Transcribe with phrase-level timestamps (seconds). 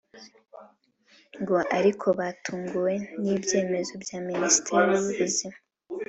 [1.41, 5.57] ngo ariko batunguwe n’ibyemezo bya Minisiteri y’Ubuzima